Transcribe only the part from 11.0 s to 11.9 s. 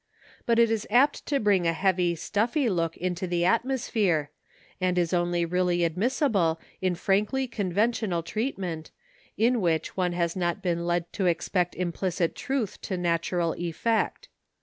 to expect